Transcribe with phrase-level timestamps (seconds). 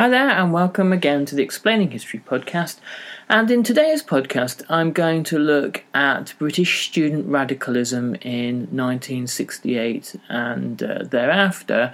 [0.00, 2.78] Hi there, and welcome again to the Explaining History podcast.
[3.28, 10.82] And in today's podcast, I'm going to look at British student radicalism in 1968 and
[10.82, 11.92] uh, thereafter,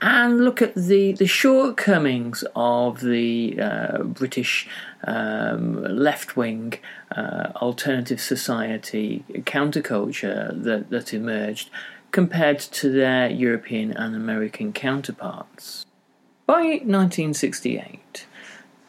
[0.00, 4.66] and look at the, the shortcomings of the uh, British
[5.06, 6.78] um, left wing
[7.14, 11.68] uh, alternative society counterculture that, that emerged
[12.10, 15.83] compared to their European and American counterparts.
[16.46, 18.26] By 1968,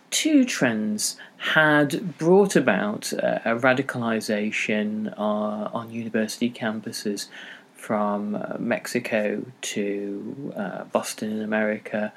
[0.10, 7.28] two trends had brought about uh, a radicalization uh, on university campuses
[7.74, 12.12] from uh, Mexico to uh, Boston in America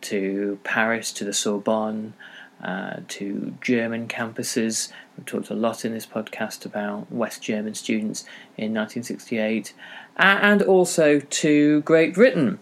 [0.00, 2.14] to Paris to the Sorbonne
[2.62, 4.92] uh, to German campuses.
[5.16, 8.22] We've talked a lot in this podcast about West German students
[8.56, 9.72] in 1968
[10.16, 12.58] and also to Great Britain.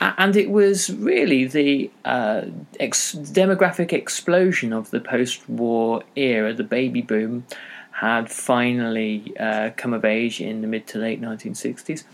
[0.00, 2.46] And it was really the uh,
[2.80, 7.46] ex- demographic explosion of the post war era, the baby boom,
[7.92, 12.04] had finally uh, come of age in the mid to late 1960s,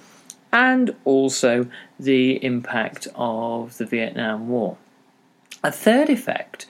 [0.52, 1.66] and also
[1.98, 4.76] the impact of the Vietnam War.
[5.64, 6.66] A third effect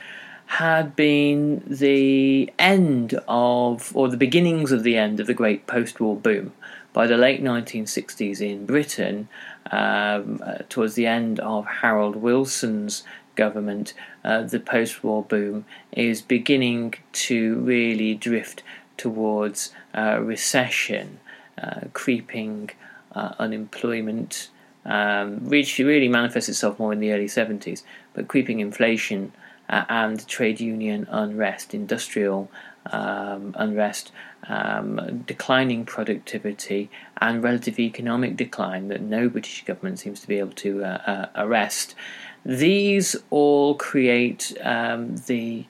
[0.58, 5.98] had been the end of, or the beginnings of the end of the great post
[5.98, 6.52] war boom.
[6.92, 9.28] By the late 1960s in Britain,
[9.70, 13.02] um, uh, towards the end of Harold Wilson's
[13.34, 18.62] government, uh, the post war boom is beginning to really drift
[18.98, 21.18] towards uh, recession,
[21.56, 22.68] uh, creeping
[23.14, 24.50] uh, unemployment,
[24.84, 29.32] um, which really manifests itself more in the early 70s, but creeping inflation
[29.72, 32.50] uh, and trade union unrest, industrial
[32.86, 34.12] um, unrest,
[34.48, 36.90] um, declining productivity,
[37.20, 41.26] and relative economic decline that no British government seems to be able to uh, uh,
[41.36, 41.94] arrest.
[42.44, 45.64] These all create um, the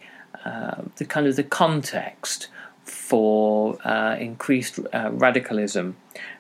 [0.45, 2.49] uh, the kind of the context
[2.83, 5.97] for uh, increased uh, radicalism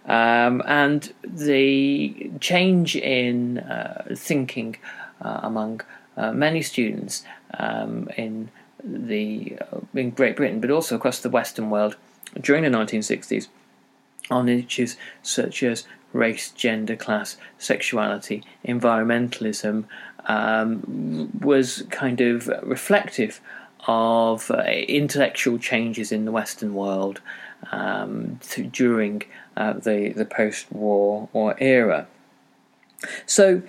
[0.06, 3.62] um, and the change in
[4.16, 4.76] thinking
[5.20, 5.80] among
[6.16, 7.24] many students
[7.58, 8.50] um, in
[8.82, 9.58] the
[9.94, 11.96] in Great Britain, but also across the Western world
[12.40, 13.48] during the 1960s
[14.30, 19.84] on issues such as race, gender, class, sexuality, environmentalism
[20.26, 23.40] um, was kind of reflective
[23.86, 27.20] of uh, intellectual changes in the Western world
[27.72, 28.38] um,
[28.70, 29.22] during
[29.56, 32.06] uh, the the post-war or era.
[33.26, 33.62] So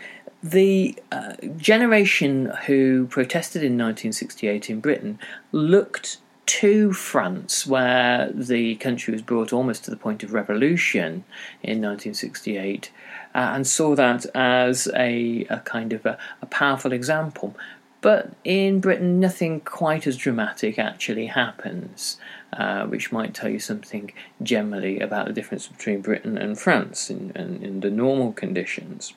[0.44, 5.18] the uh, generation who protested in 1968 in Britain
[5.54, 11.24] looked to France, where the country was brought almost to the point of revolution
[11.63, 12.92] in 1968,
[13.34, 17.56] uh, and saw that as a, a kind of a, a powerful example.
[18.01, 22.18] But in Britain, nothing quite as dramatic actually happens,
[22.51, 24.12] uh, which might tell you something
[24.42, 29.13] generally about the difference between Britain and France in, in, in the normal conditions.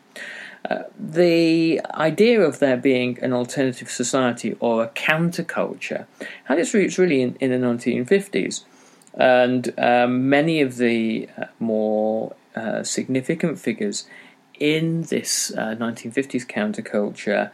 [0.98, 6.06] The idea of there being an alternative society or a counterculture
[6.44, 8.64] had its roots really in, in the 1950s.
[9.14, 14.06] And um, many of the uh, more uh, significant figures
[14.58, 17.50] in this 1950s uh, counterculture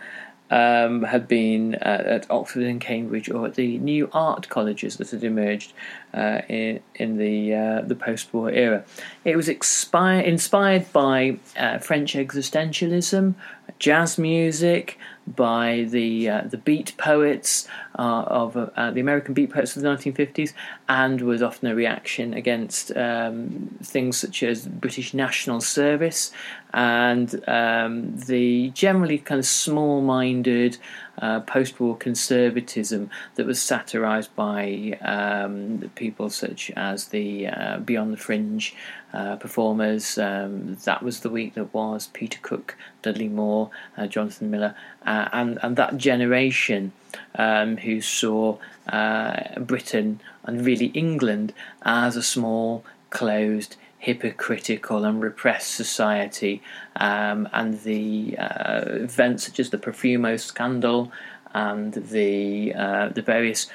[0.52, 5.10] um, had been uh, at Oxford and Cambridge or at the new art colleges that
[5.10, 5.72] had emerged
[6.12, 8.84] uh, in, in the uh, the post-war era.
[9.24, 13.34] It was expi- inspired by uh, French existentialism,
[13.78, 19.76] jazz music, by the uh, the beat poets uh, of uh, the American beat poets
[19.76, 20.52] of the 1950s,
[20.88, 26.32] and was often a reaction against um, things such as British National Service
[26.74, 30.78] and um, the generally kind of small-minded
[31.18, 38.16] uh, post-war conservatism that was satirized by um, people such as the uh, Beyond the
[38.16, 38.74] Fringe
[39.12, 40.18] uh, performers.
[40.18, 44.74] Um, that was the week that was Peter Cook, Dudley Moore, uh, Jonathan Miller,
[45.06, 46.92] uh, and and that generation
[47.34, 55.70] um, who saw uh, Britain and really England as a small, closed, hypocritical and repressed
[55.70, 56.60] society,
[56.96, 61.12] um, and the uh, events such as the Profumo scandal
[61.54, 63.70] and the uh, the various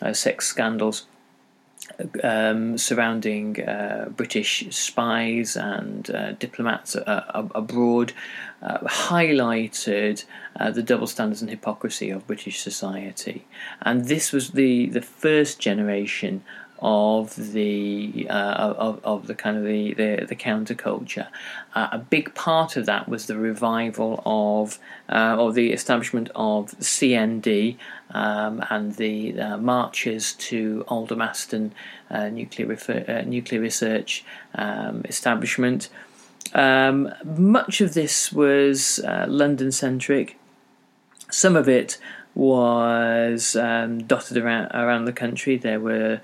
[0.00, 1.04] uh, sex scandals
[2.24, 8.12] um, surrounding uh, British spies and uh, diplomats uh, abroad
[8.62, 10.24] highlighted
[10.72, 13.46] the double standards and hypocrisy of British society.
[13.82, 16.42] And this was the, the first generation
[16.80, 21.28] of the uh, of, of the kind of the the, the counterculture.
[21.74, 24.78] Uh, a big part of that was the revival of
[25.08, 27.76] uh, or the establishment of CND
[28.10, 31.72] um, and the uh, marches to Aldermaston
[32.10, 34.24] uh, nuclear refer- uh, nuclear research
[34.54, 35.88] um, establishment.
[36.54, 40.38] Um, much of this was London centric.
[41.28, 41.98] Some of it
[42.36, 45.56] was um, dotted around around the country.
[45.56, 46.20] There were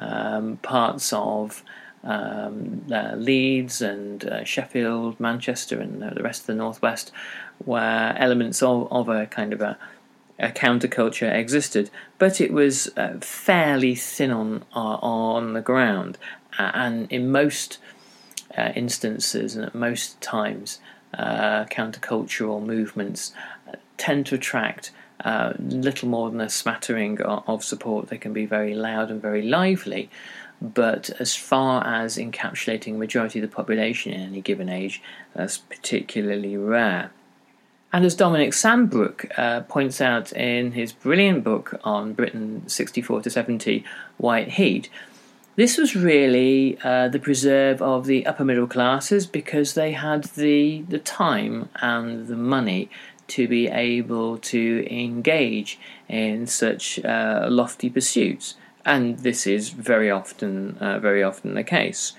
[0.00, 1.62] um, parts of
[2.02, 7.10] um, uh, Leeds and uh, Sheffield, Manchester, and the rest of the northwest,
[7.64, 9.78] where elements of, of a kind of a,
[10.38, 16.18] a counterculture existed, but it was uh, fairly thin on uh, on the ground,
[16.58, 17.78] and in most
[18.56, 20.80] uh, instances and at most times,
[21.16, 23.32] uh, countercultural movements
[23.96, 28.08] tend to attract uh, little more than a smattering of support.
[28.08, 30.10] They can be very loud and very lively,
[30.60, 35.02] but as far as encapsulating a majority of the population in any given age,
[35.34, 37.10] that's particularly rare.
[37.92, 43.30] And as Dominic Sandbrook uh, points out in his brilliant book on Britain 64 to
[43.30, 43.84] 70,
[44.16, 44.88] White Heat,
[45.56, 50.82] this was really uh, the preserve of the upper middle classes because they had the,
[50.88, 52.90] the time and the money
[53.28, 55.78] to be able to engage
[56.08, 58.54] in such uh, lofty pursuits,
[58.84, 62.12] and this is very often uh, very often the case.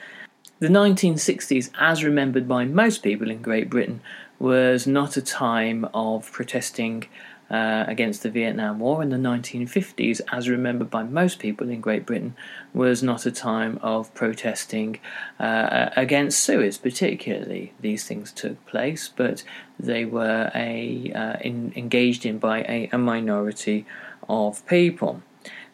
[0.59, 4.01] The 1960s, as remembered by most people in Great Britain,
[4.39, 7.05] was not a time of protesting
[7.49, 12.05] uh, against the Vietnam War in the 1950s, as remembered by most people in Great
[12.05, 12.35] Britain,
[12.73, 14.99] was not a time of protesting
[15.39, 17.73] uh, against Suez, particularly.
[17.79, 19.43] These things took place, but
[19.79, 23.85] they were a, uh, in, engaged in by a, a minority
[24.27, 25.21] of people.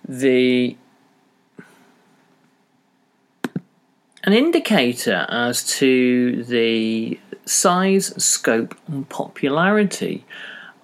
[0.07, 0.75] The
[4.23, 10.25] an indicator as to the size, scope, and popularity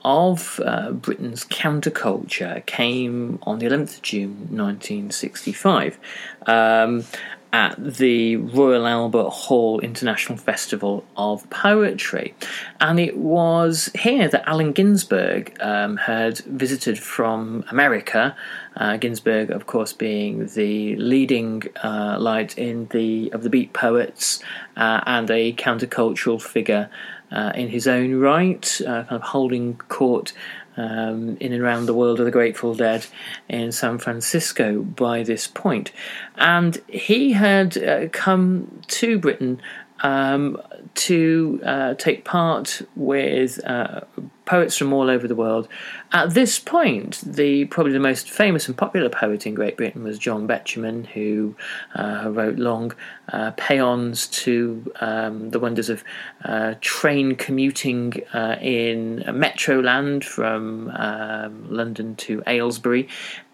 [0.08, 6.00] of uh, Britain's counterculture came on the 11th of June 1965
[6.46, 7.04] um,
[7.52, 12.36] at the Royal Albert Hall International Festival of Poetry.
[12.80, 18.34] And it was here that Allen Ginsberg um, had visited from America.
[18.78, 24.42] Uh, Ginsberg, of course, being the leading uh, light in the of the Beat poets
[24.78, 26.90] uh, and a countercultural figure
[27.32, 30.34] uh, in his own right, uh, kind of holding court
[30.78, 33.06] um, in and around the world of the Grateful Dead
[33.50, 35.92] in San Francisco by this point.
[36.36, 39.60] And he had uh, come to Britain
[40.02, 40.62] um,
[40.96, 44.02] to uh, take part with uh,
[44.46, 45.68] poets from all over the world.
[46.12, 50.18] At this point, the probably the most famous and popular poet in Great Britain was
[50.18, 51.56] John Betjeman, who
[51.96, 52.94] uh, wrote long
[53.32, 56.04] uh, paeans to um, the wonders of
[56.46, 63.10] uh, train commuting uh, in Metroland from um, London to Aylesbury,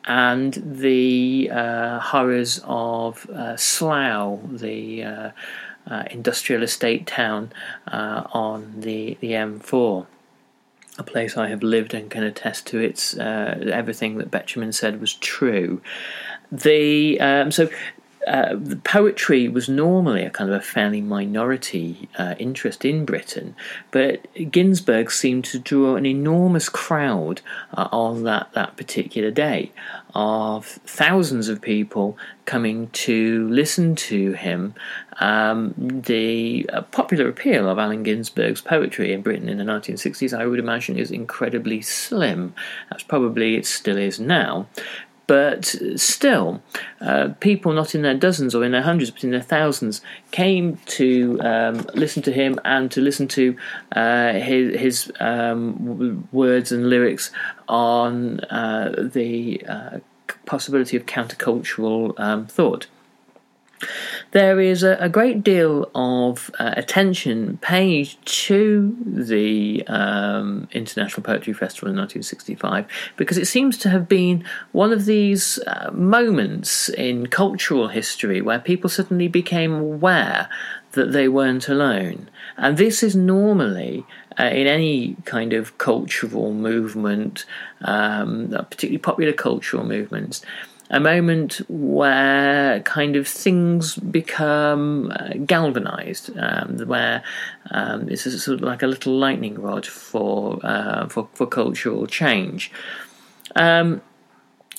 [0.06, 1.48] and the
[2.02, 5.34] horrors of Slough, the
[5.88, 7.52] uh, industrial estate town
[7.88, 10.06] uh, on the, the M4.
[11.00, 15.02] A place I have lived and can attest to its uh, everything that Betjeman said
[15.02, 15.82] was true.
[16.52, 17.68] The um, so
[18.28, 23.56] uh, the poetry was normally a kind of a fairly minority uh, interest in Britain,
[23.92, 27.42] but Ginsberg seemed to draw an enormous crowd
[27.74, 29.72] uh, on that, that particular day
[30.16, 34.76] of thousands of people coming to listen to him.
[35.20, 40.46] Um, the uh, popular appeal of Allen Ginsberg's poetry in Britain in the 1960s, I
[40.46, 42.54] would imagine, is incredibly slim.
[42.90, 44.68] That's probably it still is now.
[45.26, 45.66] But
[45.96, 46.62] still,
[47.00, 50.02] uh, people not in their dozens or in their hundreds, but in their thousands,
[50.32, 53.56] came to um, listen to him and to listen to
[53.94, 57.32] uh, his, his um, words and lyrics
[57.70, 60.00] on uh, the uh,
[60.46, 62.88] possibility of countercultural um, thought
[64.34, 71.54] there is a, a great deal of uh, attention paid to the um, International Poetry
[71.54, 77.28] Festival in 1965 because it seems to have been one of these uh, moments in
[77.28, 80.50] cultural history where people suddenly became aware
[80.94, 82.28] that they weren't alone.
[82.58, 84.04] And this is normally
[84.40, 87.46] uh, in any kind of cultural movement,
[87.82, 90.44] um, particularly popular cultural movements
[90.94, 97.24] a moment where kind of things become uh, galvanized, um, where
[97.72, 102.72] um, it's sort of like a little lightning rod for uh, for, for cultural change.
[103.56, 104.02] Um,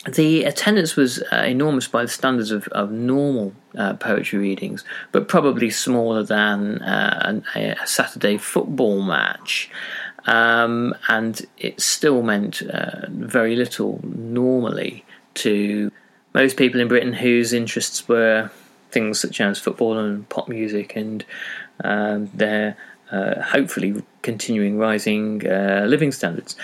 [0.09, 5.27] the attendance was uh, enormous by the standards of, of normal uh, poetry readings, but
[5.27, 9.71] probably smaller than uh, a, a, Saturday football match.
[10.27, 15.05] Um, and it still meant uh, very little normally
[15.35, 15.91] to
[16.35, 18.51] most people in Britain whose interests were
[18.91, 21.25] things such as football and pop music and
[21.83, 22.77] um, their
[23.11, 26.57] uh, hopefully continuing rising uh, living standards.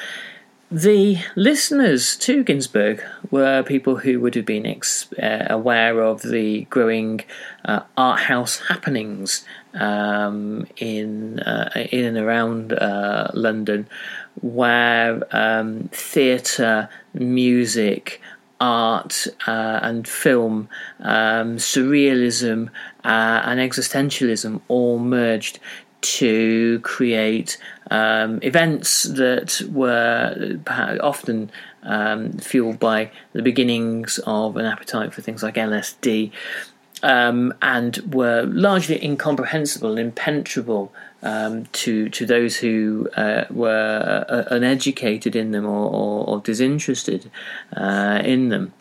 [0.73, 6.63] The listeners to Ginsberg were people who would have been ex- uh, aware of the
[6.71, 7.23] growing
[7.65, 13.89] uh, art house happenings um, in uh, in and around uh, London,
[14.43, 18.21] where um, theatre, music,
[18.61, 20.69] art uh, and film,
[21.01, 22.69] um, surrealism
[23.05, 25.59] uh, and existentialism all merged
[26.03, 27.59] to create
[27.91, 30.59] um, events that were
[31.03, 31.51] often
[31.83, 36.31] um, fueled by the beginnings of an appetite for things like LSD.
[37.03, 40.93] Um, and were largely incomprehensible, and impenetrable
[41.23, 47.31] um, to to those who uh, were uh, uneducated in them or, or, or disinterested
[47.77, 48.73] uh, in them.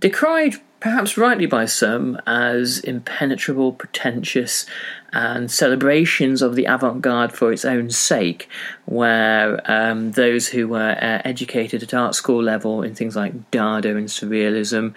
[0.00, 4.66] Decried perhaps rightly by some, as impenetrable, pretentious,
[5.14, 8.50] and celebrations of the avant garde for its own sake,
[8.84, 13.96] where um, those who were uh, educated at art school level in things like Dada
[13.96, 14.92] and Surrealism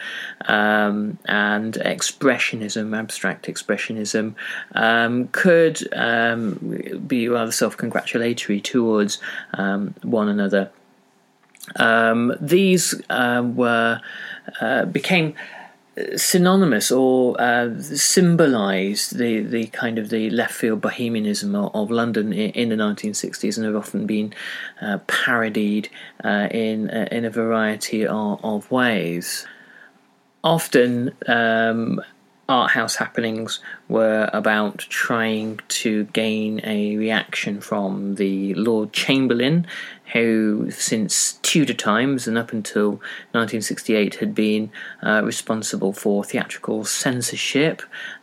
[0.49, 4.35] um, and Expressionism, abstract Expressionism,
[4.75, 9.19] um, could um, be rather self congratulatory towards
[9.53, 10.69] um, one another.
[11.75, 14.01] Um, these uh, were
[14.61, 15.35] uh, became
[16.15, 22.31] synonymous or uh, symbolised the, the kind of the left field bohemianism of, of London
[22.33, 24.33] in, in, the 1960s and have often been
[24.81, 25.89] uh, parodied
[26.23, 29.47] uh, in uh, in a variety of, of ways.
[30.43, 31.99] Often, um,
[32.47, 39.65] art house happenings were about trying to gain a reaction from the Lord Chamberlain
[40.13, 42.91] who, since Tudor times and up until
[43.31, 44.71] 1968, had been
[45.03, 47.81] uh, responsible for theatrical censorship,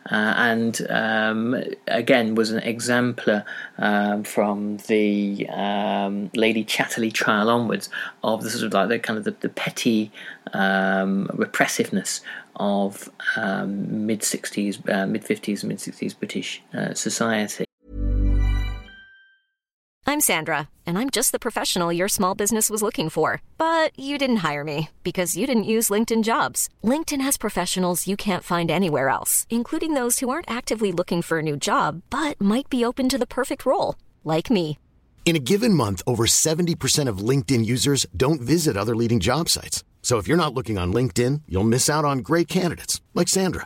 [0.09, 1.55] uh, and um,
[1.87, 3.45] again was an exemplar
[3.77, 7.89] um, from the um, Lady Chatterley trial onwards
[8.23, 10.11] of the sort of like the kind of the, the petty
[10.53, 12.21] um, repressiveness
[12.57, 17.65] of um, mid 60s, uh, mid 50s, mid 60s British uh, society.
[20.07, 23.41] I'm Sandra, and I'm just the professional your small business was looking for.
[23.57, 26.69] But you didn't hire me because you didn't use LinkedIn jobs.
[26.83, 31.39] LinkedIn has professionals you can't find anywhere else, including those who aren't actively looking for
[31.39, 34.77] a new job but might be open to the perfect role, like me.
[35.25, 39.83] In a given month, over 70% of LinkedIn users don't visit other leading job sites.
[40.03, 43.65] So if you're not looking on LinkedIn, you'll miss out on great candidates like Sandra.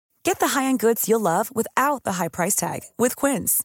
[0.23, 3.63] Get the high-end goods you'll love without the high price tag with Quince.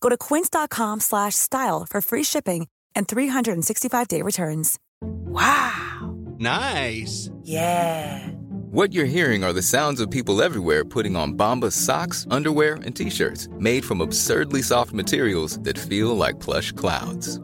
[0.00, 4.78] Go to quince.com slash style for free shipping and 365-day returns.
[5.02, 6.16] Wow.
[6.38, 7.30] Nice.
[7.42, 8.26] Yeah.
[8.70, 12.94] What you're hearing are the sounds of people everywhere putting on Bombas socks, underwear, and
[12.96, 17.40] t-shirts made from absurdly soft materials that feel like plush clouds.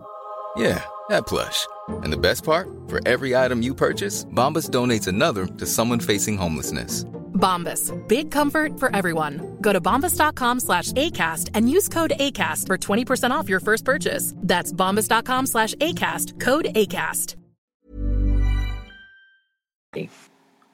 [0.56, 1.66] Yeah, that plush.
[1.88, 2.68] And the best part?
[2.88, 7.04] For every item you purchase, Bombas donates another to someone facing homelessness.
[7.36, 7.92] Bombas.
[8.08, 9.58] Big comfort for everyone.
[9.60, 14.34] Go to bombas.com slash ACAST and use code ACAST for 20% off your first purchase.
[14.38, 16.40] That's bombas.com slash ACAST.
[16.40, 17.36] Code ACAST.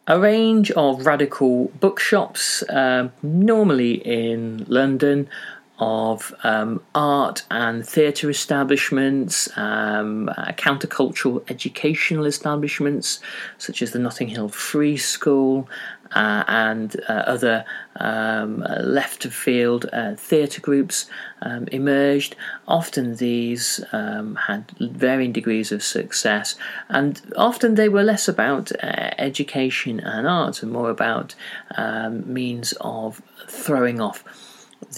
[0.08, 5.28] A range of radical bookshops, um, normally in London,
[5.78, 13.20] of um, art and theatre establishments, um, uh, countercultural educational establishments
[13.58, 15.68] such as the Notting Hill Free School
[16.14, 17.64] uh, and uh, other
[17.96, 21.06] um, left of field uh, theatre groups
[21.42, 22.36] um, emerged.
[22.68, 26.54] Often these um, had varying degrees of success,
[26.88, 31.34] and often they were less about uh, education and art and more about
[31.76, 34.24] um, means of throwing off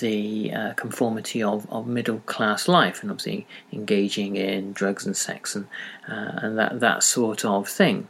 [0.00, 5.54] the uh, conformity of, of middle class life and obviously engaging in drugs and sex
[5.54, 5.66] and,
[6.09, 8.09] uh, and that, that sort of thing.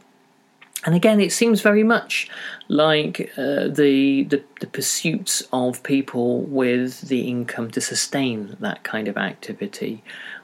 [0.84, 2.28] And again, it seems very much
[2.68, 9.08] like uh, the, the, the pursuits of people with the income to sustain that kind
[9.08, 10.02] of activity.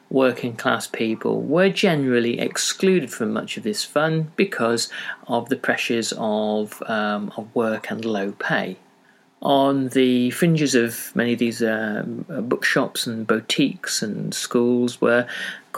[0.09, 4.89] Working class people were generally excluded from much of this fun because
[5.29, 8.79] of the pressures of of, of work and low pay
[9.43, 15.27] on the fringes of many of these um, bookshops and boutiques and schools were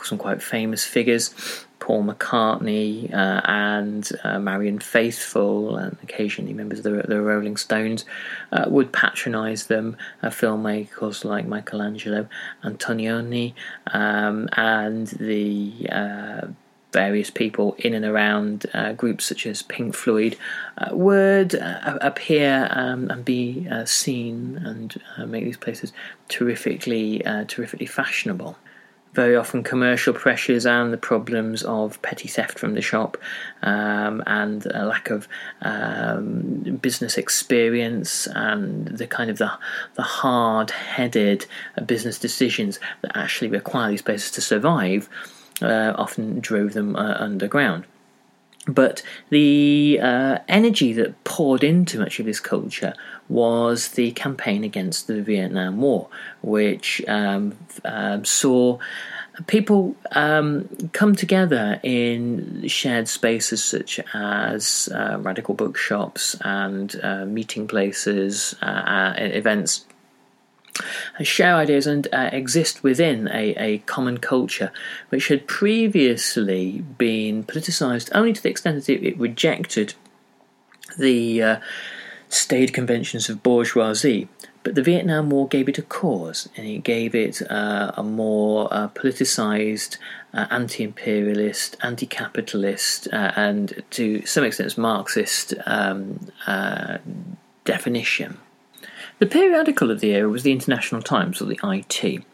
[0.02, 1.64] some quite famous figures.
[1.82, 8.04] Paul McCartney uh, and uh, Marianne Faithfull, and occasionally members of the, the Rolling Stones,
[8.52, 9.96] uh, would patronise them.
[10.22, 12.28] Uh, filmmakers like Michelangelo
[12.62, 13.54] Antonioni
[13.88, 16.47] um, and the uh,
[16.92, 20.36] various people in and around uh, groups such as Pink Floyd
[20.78, 25.92] uh, would uh, appear um, and be uh, seen and make these places
[26.28, 28.56] terrifically, terrifically fashionable.
[29.14, 33.18] Very often, commercial pressures and the problems of petty theft from the shop
[33.62, 35.28] um, and a lack of
[35.60, 39.52] um, business experience and the kind of the,
[39.96, 41.44] the hard-headed
[41.84, 45.10] business decisions that actually require these places to survive
[45.60, 47.84] uh, often drove them uh, underground.
[48.66, 52.94] But the uh, energy that poured into much of this culture
[53.28, 56.08] was the campaign against the Vietnam War,
[56.42, 58.78] which um, um, saw
[59.46, 67.66] people um, come together in shared spaces such as uh, radical bookshops and uh, meeting
[67.66, 69.86] places, uh, events
[71.23, 74.73] share ideas and uh, exist within a, a common culture
[75.08, 79.95] which had previously been politicised only to the extent that it, rejected
[80.99, 81.60] the uh,
[82.28, 84.28] staid conventions of bourgeoisie.
[84.64, 88.73] But the Vietnam War gave it a cause, and it gave it uh, a more
[88.73, 89.97] uh, politicised,
[90.32, 96.30] uh, anti imperialist, anti capitalist, uh, and to some extent Marxist um,
[97.64, 98.38] definition.
[99.23, 102.25] The periodical of the era was the International Times, or the IT.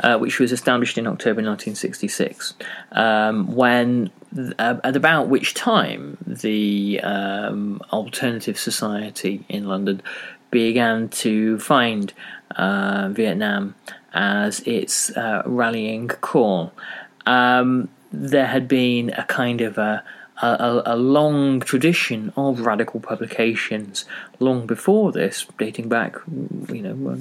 [0.00, 2.52] Uh, which was established in October 1966,
[2.92, 4.10] um, when
[4.58, 10.02] uh, at about which time the um, alternative society in London
[10.50, 12.12] began to find
[12.56, 13.74] uh, Vietnam
[14.12, 16.70] as its uh, rallying call.
[17.24, 20.04] Um, there had been a kind of a
[20.42, 24.04] a, a, long tradition of radical publications
[24.40, 26.16] long before this, dating back,
[26.68, 27.14] you know,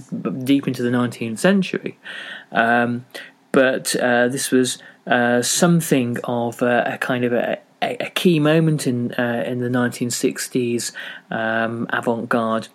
[0.43, 1.97] deep into the 19th century.
[2.51, 3.05] Um,
[3.51, 8.87] but uh, this was uh, something of a, a kind of a, a, key moment
[8.87, 10.91] in uh, in the 1960s
[11.29, 12.69] um, avant-garde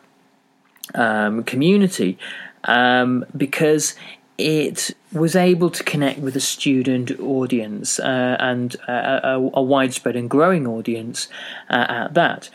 [0.94, 2.18] um, community
[2.64, 3.96] um, because
[4.38, 10.14] it was able to connect with a student audience uh, and a, a, a, widespread
[10.14, 11.29] and growing audience
[11.68, 12.48] uh, at that.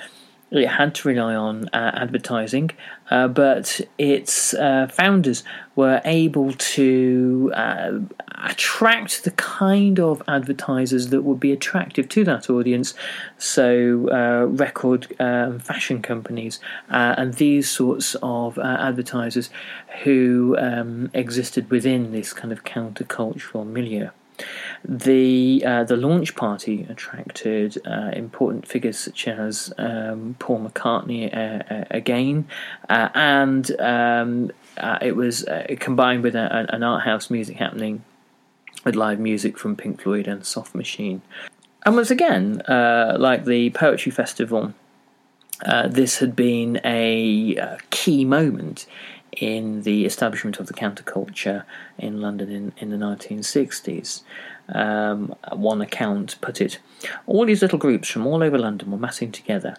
[0.53, 2.71] It had to rely on uh, advertising,
[3.09, 5.43] uh, but its uh, founders
[5.75, 7.99] were able to uh,
[8.43, 12.93] attract the kind of advertisers that would be attractive to that audience.
[13.39, 19.49] So, uh, record um, fashion companies and these sorts of advertisers
[20.03, 24.09] who um, existed within this kind of countercultural milieu.
[24.85, 31.63] The uh, the launch party attracted uh, important figures such as um, Paul McCartney uh,
[31.73, 32.47] uh again,
[32.89, 34.51] uh, and um,
[35.01, 35.45] it was
[35.79, 38.03] combined with a, an art house music happening
[38.83, 41.21] with live music from Pink Floyd and Soft Machine.
[41.85, 44.73] And once again, like the Poetry Festival,
[45.87, 48.85] this had been a, a key moment
[49.37, 51.63] in the establishment of the counterculture
[51.97, 54.21] in London in, in the 1960s.
[54.73, 56.79] Um, one account put it
[57.27, 59.75] all these little groups from all over London were massing together.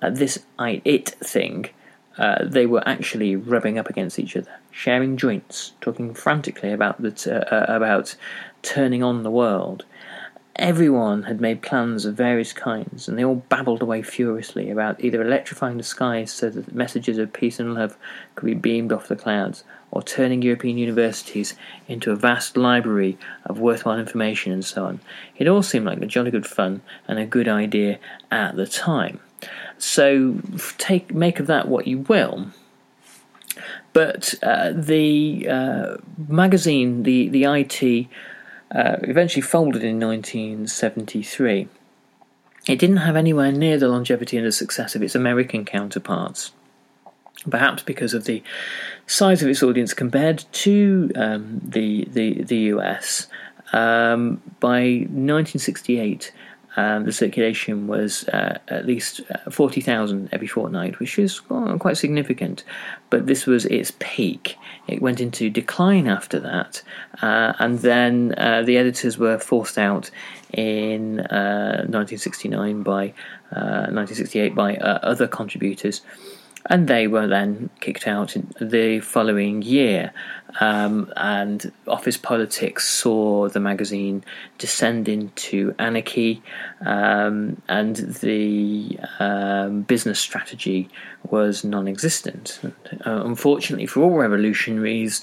[0.00, 1.68] At this I, it thing,
[2.16, 7.10] uh, they were actually rubbing up against each other, sharing joints, talking frantically about the
[7.10, 8.16] t- uh, about
[8.62, 9.84] turning on the world,
[10.58, 15.22] Everyone had made plans of various kinds, and they all babbled away furiously about either
[15.22, 17.96] electrifying the skies so that messages of peace and love
[18.34, 21.54] could be beamed off the clouds, or turning European universities
[21.86, 23.16] into a vast library
[23.46, 25.00] of worthwhile information and so on.
[25.36, 29.20] It all seemed like a jolly good fun and a good idea at the time.
[29.78, 30.40] So
[30.76, 32.48] take make of that what you will.
[33.92, 35.96] But uh, the uh,
[36.28, 38.08] magazine, the the IT
[38.74, 41.68] uh, eventually folded in 1973.
[42.66, 46.52] It didn't have anywhere near the longevity and the success of its American counterparts,
[47.48, 48.42] perhaps because of the
[49.06, 53.26] size of its audience compared to um, the, the, the US.
[53.72, 56.32] Um, by 1968,
[56.78, 62.62] um, the circulation was uh, at least uh, 40,000 every fortnight, which is quite significant.
[63.10, 64.56] But this was its peak.
[64.86, 66.82] It went into decline after that,
[67.20, 70.12] uh, and then uh, the editors were forced out
[70.52, 73.14] in 1969 uh, by
[73.50, 76.02] 1968 uh, by other contributors
[76.68, 80.12] and they were then kicked out the following year.
[80.60, 84.24] Um, and office politics saw the magazine
[84.56, 86.42] descend into anarchy,
[86.84, 90.88] um, and the um, business strategy
[91.30, 92.60] was non existent.
[93.04, 95.22] Uh, unfortunately, for all revolutionaries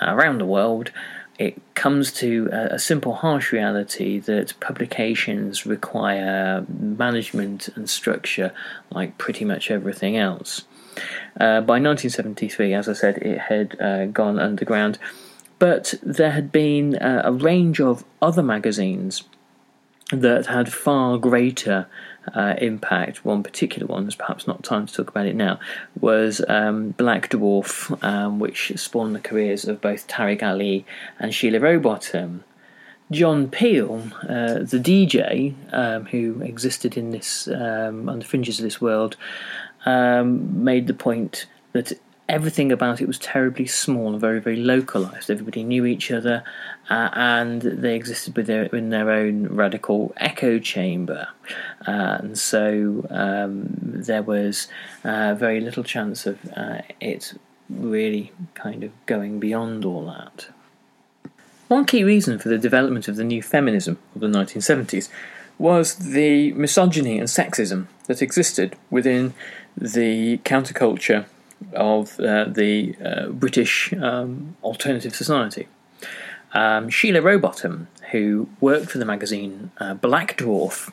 [0.00, 0.92] around the world,
[1.40, 8.52] it comes to a, a, simple, harsh reality that publications require management and structure
[8.90, 10.64] like pretty much everything else.
[11.38, 14.98] Uh, by 1973, as I said, it had uh, gone underground,
[15.58, 19.24] but there had been uh, a range of other magazines
[20.12, 21.86] that had far greater
[22.34, 23.24] uh, impact.
[23.24, 25.58] One particular one, there's perhaps not time to talk about it now,
[25.98, 30.84] was um, Black Dwarf, um, which spawned the careers of both Tariq Ali
[31.18, 32.44] and Sheila Rowbotham.
[33.10, 38.62] John Peel, uh, the DJ um, who existed in this um, on the fringes of
[38.62, 39.16] this world,
[39.86, 41.92] um, made the point that
[42.30, 45.30] everything about it was terribly small and very, very localized.
[45.30, 46.44] Everybody knew each other,
[46.88, 51.28] uh, and they existed their, in their own radical echo chamber.
[51.86, 54.68] Uh, and so um, there was
[55.02, 57.34] uh, very little chance of uh, it
[57.68, 60.48] really kind of going beyond all that.
[61.66, 65.08] One key reason for the development of the new feminism of the 1970s
[65.58, 69.34] was the misogyny and sexism that existed within
[69.80, 71.24] the counterculture
[71.74, 75.68] of uh, the uh, British um, alternative society.
[76.52, 80.92] Um, Sheila Rowbotham, who worked for the magazine uh, Black Dwarf,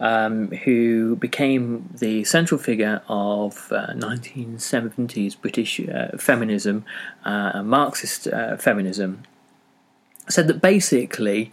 [0.00, 6.84] um, who became the central figure of 1970s uh, British uh, feminism,
[7.24, 9.22] uh, Marxist feminism,
[10.28, 11.52] said that basically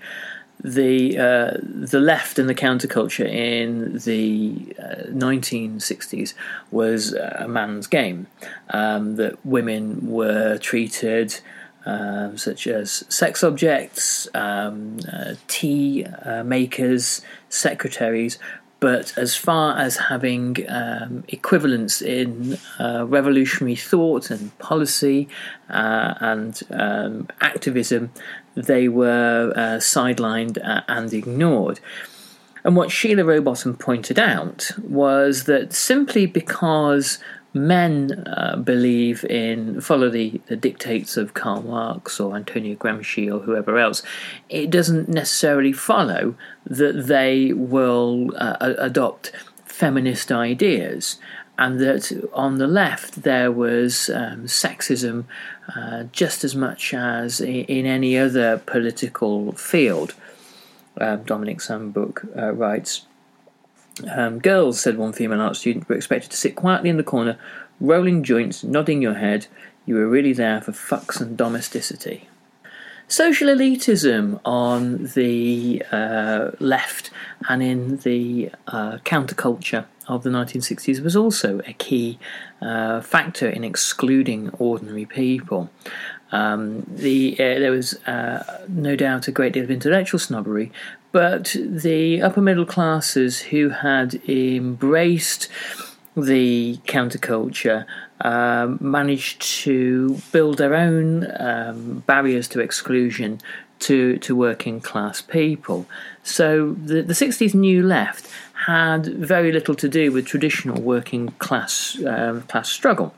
[0.61, 6.33] the uh, the left and the counterculture in the uh, 1960s
[6.69, 8.27] was a man's game.
[8.71, 11.39] Um, that women were treated
[11.85, 18.37] um, such as sex objects, um, uh, tea uh, makers, secretaries,
[18.79, 25.27] but as far as having um, equivalence in uh, revolutionary thought and policy
[25.69, 28.11] uh, and um, activism,
[28.65, 31.79] they were uh, sidelined uh, and ignored.
[32.63, 37.19] And what Sheila Rowbotham pointed out was that simply because
[37.53, 43.39] men uh, believe in follow the, the dictates of Karl Marx or Antonio Gramsci or
[43.39, 44.03] whoever else,
[44.49, 49.31] it doesn't necessarily follow that they will uh, adopt
[49.65, 51.17] feminist ideas.
[51.59, 55.25] And that on the left there was um, sexism
[55.75, 60.13] uh, just as much as in, in any other political field.
[61.01, 63.05] Um, Dominic Sandbrook uh, writes
[64.09, 67.37] um, girls, said one female art student, were expected to sit quietly in the corner,
[67.81, 69.47] rolling joints, nodding your head.
[69.85, 72.29] You were really there for fucks and domesticity.
[73.09, 77.11] social elitism on the uh, left
[77.49, 82.19] and in the uh, counterculture of the 1960s was also a key
[82.61, 85.69] uh, factor in excluding ordinary people.
[86.31, 90.71] Um, the, uh, there was uh, no doubt a great deal of intellectual snobbery,
[91.11, 95.47] but the upper middle classes who had embraced
[96.15, 97.85] the counterculture
[98.21, 103.39] um, managed to build their own um, barriers to exclusion
[103.79, 105.85] to, to working class people.
[106.21, 108.27] So the, the 60s New Left
[108.65, 113.13] had very little to do with traditional working class um, class struggle.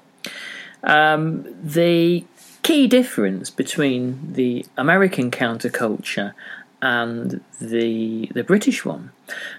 [0.83, 2.25] Um, the
[2.63, 6.33] key difference between the American counterculture
[6.81, 9.11] and the the British one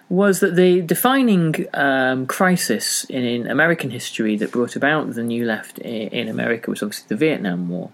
[0.08, 5.44] was that the defining um, crisis in, in, American history that brought about the New
[5.44, 7.90] Left in, in America was obviously the Vietnam War.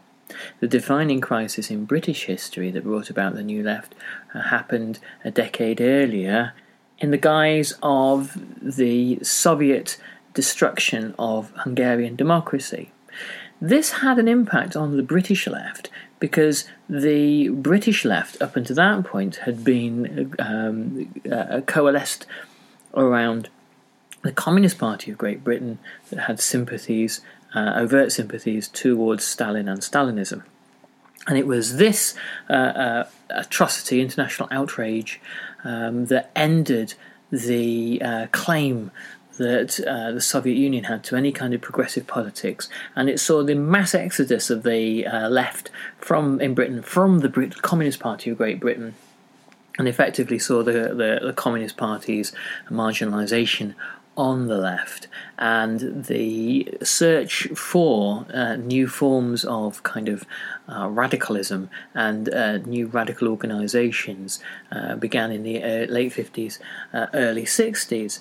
[0.60, 3.94] The defining crisis in British history that brought about the New Left
[4.34, 6.52] uh, happened a decade earlier
[6.98, 9.96] in the guise of the Soviet
[10.34, 12.90] destruction of Hungarian democracy.
[13.60, 19.04] This had an impact on the British left because the British left, up until that
[19.04, 22.26] point, had been um, uh, coalesced
[22.94, 23.48] around
[24.22, 25.78] the Communist Party of Great Britain
[26.10, 27.20] that had sympathies,
[27.54, 30.42] uh, overt sympathies towards Stalin and Stalinism.
[31.26, 32.14] And it was this
[32.48, 35.20] uh, uh atrocity, international outrage,
[35.64, 36.94] um, that ended
[37.30, 38.90] the uh, claim
[39.38, 43.42] that uh, the Soviet Union had to any kind of progressive politics, and it saw
[43.42, 48.30] the mass exodus of the uh, left from in Britain from the Brit- Communist Party
[48.30, 48.94] of Great Britain,
[49.78, 52.32] and effectively saw the, the, the Communist Party's
[52.68, 53.74] marginalisation
[54.18, 55.06] on the left
[55.38, 60.24] and the search for uh, new forms of kind of
[60.68, 64.40] uh, radicalism and uh, new radical organizations
[64.72, 66.58] uh, began in the uh, late 50s,
[66.92, 68.18] uh, early 60s.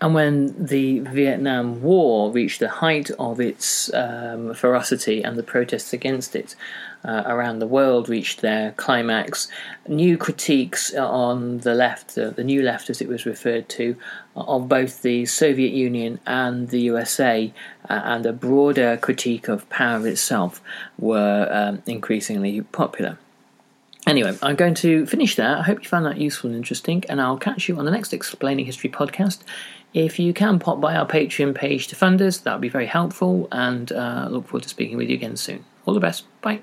[0.00, 5.92] And when the Vietnam War reached the height of its um, ferocity and the protests
[5.92, 6.54] against it
[7.04, 9.48] uh, around the world reached their climax,
[9.88, 13.96] new critiques on the left, uh, the new left as it was referred to,
[14.36, 17.52] of both the Soviet Union and the USA,
[17.88, 20.60] uh, and a broader critique of power itself
[20.98, 23.18] were um, increasingly popular.
[24.06, 25.56] Anyway, I'm going to finish there.
[25.56, 28.12] I hope you found that useful and interesting, and I'll catch you on the next
[28.12, 29.40] Explaining History podcast.
[29.92, 32.86] If you can pop by our Patreon page to fund us, that would be very
[32.86, 35.64] helpful, and uh, look forward to speaking with you again soon.
[35.84, 36.24] All the best.
[36.40, 36.62] Bye.